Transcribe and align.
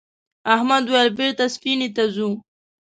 احمد 0.55 0.83
وویل 0.87 1.09
بېرته 1.19 1.43
سفینې 1.53 1.89
ته 1.95 2.03
ځو. 2.15 2.29